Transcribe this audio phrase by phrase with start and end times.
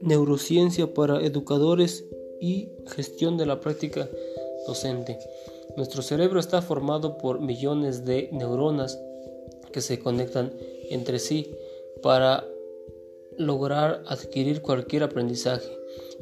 [0.00, 2.04] Neurociencia para educadores
[2.40, 4.08] y gestión de la práctica
[4.66, 5.18] docente.
[5.76, 9.00] Nuestro cerebro está formado por millones de neuronas
[9.72, 10.52] que se conectan
[10.90, 11.54] entre sí
[12.02, 12.44] para
[13.38, 15.70] lograr adquirir cualquier aprendizaje.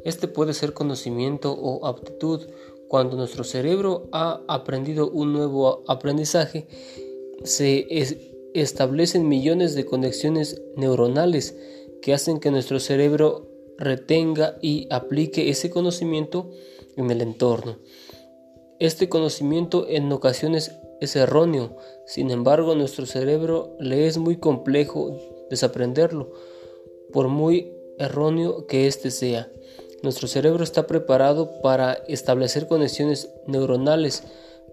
[0.03, 2.41] Este puede ser conocimiento o aptitud.
[2.91, 6.67] Cuando nuestro cerebro ha aprendido un nuevo aprendizaje,
[7.41, 7.87] se
[8.53, 11.55] establecen millones de conexiones neuronales
[12.01, 16.51] que hacen que nuestro cerebro retenga y aplique ese conocimiento
[16.97, 17.77] en el entorno.
[18.79, 25.17] Este conocimiento en ocasiones es erróneo, sin embargo nuestro cerebro le es muy complejo
[25.49, 26.33] desaprenderlo,
[27.13, 29.49] por muy erróneo que éste sea.
[30.03, 34.23] Nuestro cerebro está preparado para establecer conexiones neuronales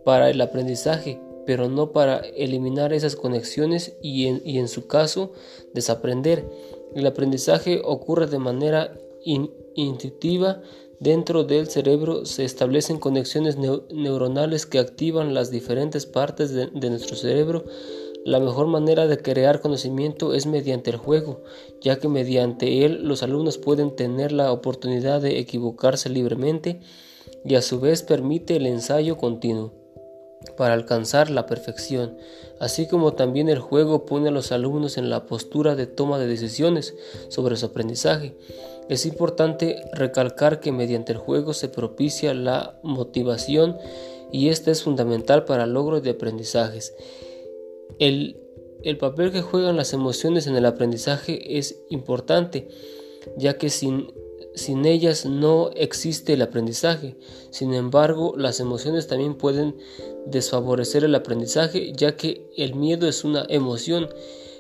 [0.05, 5.33] para el aprendizaje, pero no para eliminar esas conexiones y en, y en su caso
[5.75, 6.49] desaprender.
[6.95, 8.99] El aprendizaje ocurre de manera
[9.75, 10.63] intuitiva.
[11.01, 17.17] Dentro del cerebro se establecen conexiones neuronales que activan las diferentes partes de, de nuestro
[17.17, 17.65] cerebro.
[18.29, 21.41] La mejor manera de crear conocimiento es mediante el juego,
[21.81, 26.81] ya que mediante él los alumnos pueden tener la oportunidad de equivocarse libremente
[27.43, 29.73] y a su vez permite el ensayo continuo
[30.59, 32.19] para alcanzar la perfección,
[32.61, 36.27] así como también el juego pone a los alumnos en la postura de toma de
[36.27, 36.95] decisiones
[37.31, 38.37] sobre su aprendizaje.
[38.91, 43.79] Es importante recalcar que mediante el juego se propicia la motivación
[44.31, 46.93] y esta es fundamental para el logro de aprendizajes.
[47.99, 48.37] El,
[48.83, 52.69] el papel que juegan las emociones en el aprendizaje es importante,
[53.37, 54.13] ya que sin
[54.59, 57.17] sin ellas no existe el aprendizaje.
[57.51, 59.77] Sin embargo, las emociones también pueden
[60.27, 64.09] desfavorecer el aprendizaje, ya que el miedo es una emoción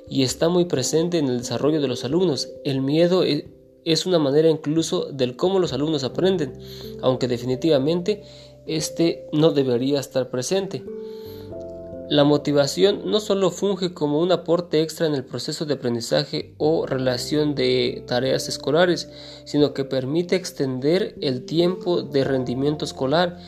[0.09, 2.49] y está muy presente en el desarrollo de los alumnos.
[2.65, 3.49] El miedo e,
[3.85, 6.55] es una manera incluso del cómo los alumnos aprenden,
[7.03, 8.23] aunque definitivamente
[8.67, 10.83] este no debería estar presente.
[12.11, 16.87] La motivación no solo funge como un aporte extra en el proceso de aprendizaje o
[16.87, 19.11] relación de tareas escolares,
[19.45, 23.39] sino que permite extender el tiempo de rendimiento escolar,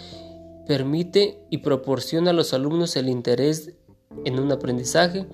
[0.66, 3.72] permite y proporciona a los alumnos el interés
[4.26, 5.26] en un aprendizaje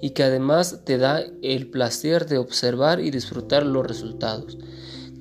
[0.00, 4.58] y que además te da el placer de observar y disfrutar los resultados.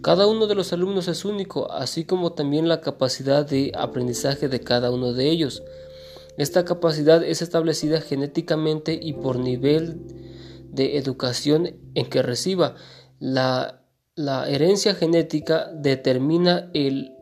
[0.04, 4.62] Cada uno de los alumnos es único, así como también la capacidad de aprendizaje de
[4.62, 5.64] cada uno de ellos.
[6.38, 10.00] Esta capacidad es establecida genéticamente y por nivel
[10.72, 12.76] de educación en que reciba.
[13.20, 13.76] La,
[14.48, 17.16] herencia genética determina el,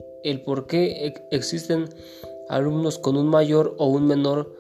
[0.46, 1.90] por qué existen
[2.50, 4.56] alumnos con un mayor o un menor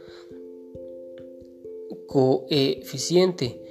[2.08, 3.62] coeficiente.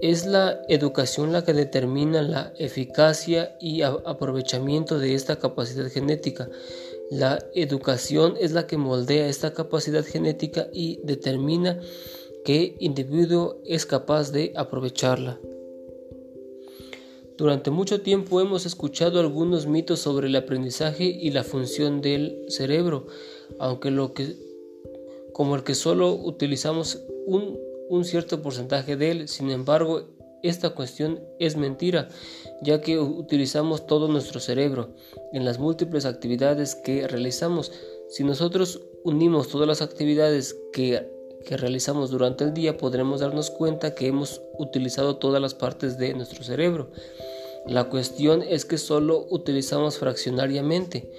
[0.00, 6.48] Es la educación la que determina la eficacia y aprovechamiento de esta capacidad genética.
[7.10, 11.80] La educación es la que moldea esta capacidad genética y determina
[12.44, 15.38] qué individuo es capaz de aprovecharla.
[17.36, 23.06] Durante mucho tiempo hemos escuchado algunos mitos sobre el aprendizaje y la función del cerebro,
[23.58, 24.36] aunque lo que
[25.32, 30.06] como el que solo utilizamos un, un cierto porcentaje de él, sin embargo,
[30.44, 32.08] esta cuestión es mentira,
[32.60, 34.90] ya que utilizamos todo nuestro cerebro
[35.32, 37.72] en las múltiples actividades que realizamos.
[38.10, 41.10] Si nosotros unimos todas las actividades que,
[41.46, 46.12] que realizamos durante el día, podremos darnos cuenta que hemos utilizado todas las partes de
[46.12, 46.90] nuestro cerebro.
[47.66, 51.10] La cuestión es que solo utilizamos fraccionariamente,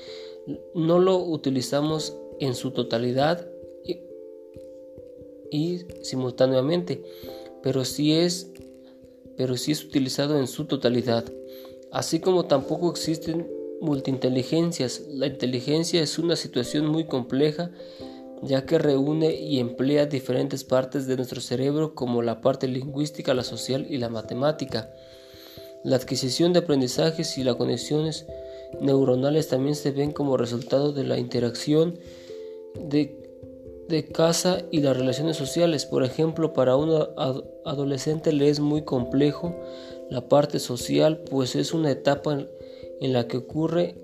[0.76, 3.48] no lo utilizamos en su totalidad
[3.84, 4.02] y,
[5.50, 7.04] y simultáneamente,
[7.64, 8.52] pero sí es
[9.38, 11.26] pero sí es utilizado en su totalidad.
[11.92, 13.48] Así como tampoco existen
[13.82, 15.02] multiinteligencias.
[15.10, 17.72] La inteligencia es una situación muy compleja
[18.42, 23.44] ya que reúne y emplea diferentes partes de nuestro cerebro como la parte lingüística, la
[23.44, 24.92] social y la matemática.
[25.84, 28.26] La adquisición de aprendizajes y las conexiones
[28.82, 31.98] neuronales también se ven como resultado de la interacción
[32.80, 33.25] de
[33.88, 35.86] de casa y las relaciones sociales.
[35.86, 37.08] Por ejemplo, para un
[37.66, 39.56] adolescente le es muy complejo
[40.10, 42.46] la parte social, pues es una etapa
[43.02, 43.96] en, la que ocurre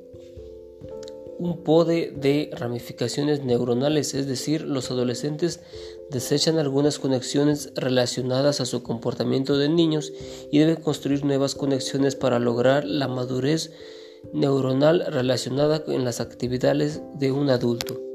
[1.40, 5.62] un pode de ramificaciones neuronales, es decir, los adolescentes
[6.12, 10.14] desechan algunas conexiones relacionadas a su comportamiento de niños
[10.52, 13.72] y deben construir nuevas conexiones para lograr la madurez
[14.34, 18.11] neuronal relacionada con las actividades de un adulto.